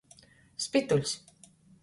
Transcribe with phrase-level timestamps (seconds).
[0.65, 1.15] Spytuļs.